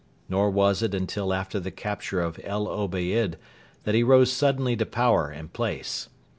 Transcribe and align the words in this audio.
Nor 0.27 0.49
was 0.49 0.81
it 0.81 0.95
until 0.95 1.31
after 1.31 1.59
the 1.59 1.69
capture 1.69 2.21
of 2.21 2.39
El 2.43 2.67
Obeid 2.67 3.37
that 3.83 3.93
he 3.93 4.01
rose 4.01 4.31
suddenly 4.33 4.75
to 4.77 4.85
power 4.87 5.29
and 5.29 5.53
place. 5.53 6.09